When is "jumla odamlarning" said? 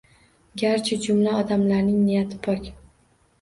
1.03-2.01